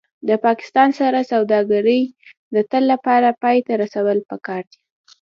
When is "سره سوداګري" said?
0.99-2.01